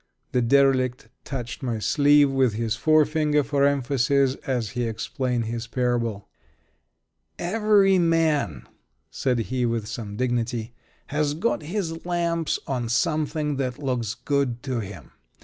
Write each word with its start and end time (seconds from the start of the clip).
The 0.31 0.41
derelict 0.41 1.09
touched 1.23 1.61
my 1.61 1.77
sleeve 1.77 2.31
with 2.31 2.53
his 2.53 2.75
forefinger, 2.75 3.43
for 3.43 3.65
emphasis, 3.67 4.33
as 4.47 4.69
he 4.71 4.85
explained 4.85 5.45
his 5.45 5.67
parable. 5.67 6.27
"Every 7.37 7.99
man," 7.99 8.67
said 9.11 9.37
he, 9.37 9.63
with 9.67 9.85
some 9.87 10.15
dignity, 10.17 10.73
"has 11.13 11.35
got 11.35 11.61
his 11.61 12.03
lamps 12.03 12.57
on 12.65 12.89
something 12.89 13.57
that 13.57 13.77
looks 13.77 14.15
good 14.15 14.63
to 14.63 14.79
him. 14.79 15.11